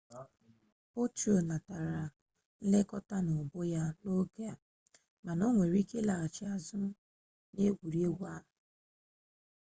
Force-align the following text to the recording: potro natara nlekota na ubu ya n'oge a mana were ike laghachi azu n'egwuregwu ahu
potro 0.93 1.33
natara 1.49 2.03
nlekota 2.63 3.15
na 3.25 3.33
ubu 3.41 3.59
ya 3.73 3.83
n'oge 4.01 4.45
a 4.53 4.57
mana 5.25 5.45
were 5.55 5.77
ike 5.81 5.99
laghachi 6.07 6.43
azu 6.53 6.79
n'egwuregwu 7.53 8.23
ahu 8.35 8.49